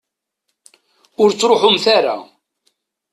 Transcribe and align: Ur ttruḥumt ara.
Ur 1.21 1.29
ttruḥumt 1.31 1.85
ara. 1.97 2.15